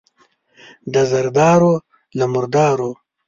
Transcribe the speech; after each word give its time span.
د 0.93 0.95
زردارو، 1.11 1.73
له 2.17 2.25
مردارو. 2.33 2.91